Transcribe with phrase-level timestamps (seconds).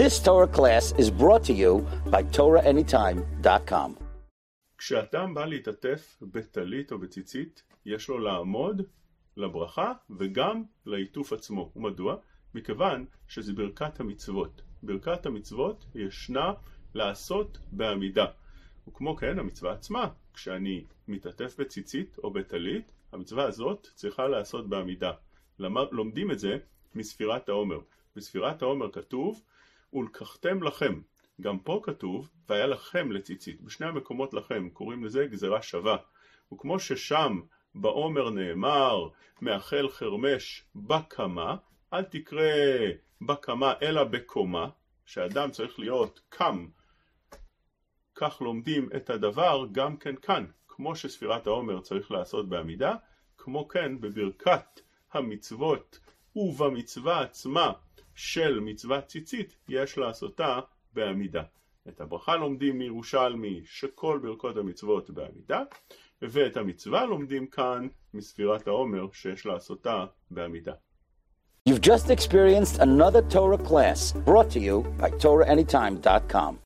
[0.00, 3.90] This Torah class is brought to you by TorahAnytime.com.
[4.78, 8.82] כשאדם בא להתעטף בטלית או בציצית, יש לו לעמוד
[9.36, 11.72] לברכה וגם לעיטוף עצמו.
[11.76, 12.16] ומדוע?
[12.54, 14.62] מכיוון שזה ברכת המצוות.
[14.82, 16.52] ברכת המצוות ישנה
[16.94, 18.26] לעשות בעמידה.
[18.88, 25.12] וכמו כן המצווה עצמה, כשאני מתעטף בציצית או בטלית, המצווה הזאת צריכה לעשות בעמידה.
[25.90, 26.56] לומדים את זה
[26.94, 27.78] מספירת העומר.
[28.16, 29.42] בספירת העומר כתוב
[29.92, 31.00] ולקחתם לכם.
[31.40, 33.60] גם פה כתוב והיה לכם לציצית.
[33.60, 35.96] בשני המקומות לכם קוראים לזה גזרה שווה.
[36.52, 37.40] וכמו ששם
[37.74, 39.08] בעומר נאמר
[39.40, 41.56] מאחל חרמש בקמה,
[41.92, 42.52] אל תקרא
[43.20, 44.68] בקמה אלא בקומה,
[45.06, 46.66] שאדם צריך להיות קם,
[48.14, 52.94] כך לומדים את הדבר גם כן כאן, כמו שספירת העומר צריך לעשות בעמידה,
[53.38, 54.80] כמו כן בברכת
[55.12, 55.98] המצוות
[56.36, 57.72] ובמצווה עצמה
[58.14, 60.60] של מצוות ציצית יש לעשותה
[60.92, 61.42] בעמידה.
[61.88, 65.62] את הברכה לומדים מירושלמי שכל ברכות המצוות בעמידה,
[66.22, 70.72] ואת המצווה לומדים כאן מספירת העומר שיש לעשותה בעמידה.
[71.68, 76.58] You've just experienced another Torah class brought to you by TorahAnytime.com.